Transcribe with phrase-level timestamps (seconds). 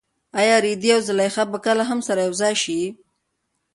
[0.39, 2.79] ایا رېدی او زلیخا به کله هم سره یوځای شي؟